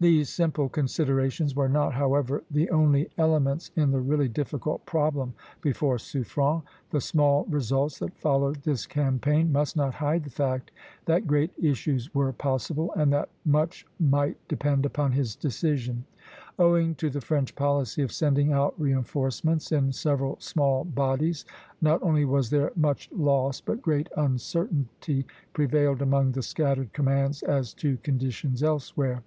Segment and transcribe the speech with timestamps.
[0.00, 5.98] These simple considerations were not, however, the only elements in the really difficult problem before
[5.98, 6.62] Suffren.
[6.88, 10.70] The small results that followed this campaign must not hide the fact
[11.04, 16.06] that great issues were possible, and that much might depend upon his decision.
[16.58, 21.44] Owing to the French policy of sending out reinforcements in several small bodies,
[21.82, 27.74] not only was there much loss, but great uncertainty prevailed among the scattered commands as
[27.74, 29.22] to conditions elsewhere.